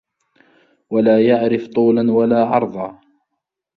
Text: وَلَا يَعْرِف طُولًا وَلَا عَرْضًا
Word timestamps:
وَلَا 0.89 1.25
يَعْرِف 1.27 1.67
طُولًا 1.67 2.11
وَلَا 2.11 2.45
عَرْضًا 2.45 3.01